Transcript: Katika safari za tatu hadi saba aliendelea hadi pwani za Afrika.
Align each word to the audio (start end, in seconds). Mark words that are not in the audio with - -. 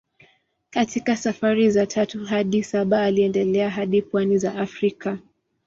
Katika 0.69 1.15
safari 1.15 1.69
za 1.71 1.85
tatu 1.85 2.25
hadi 2.25 2.63
saba 2.63 3.01
aliendelea 3.03 3.69
hadi 3.69 4.01
pwani 4.01 4.37
za 4.37 4.55
Afrika. 4.55 5.17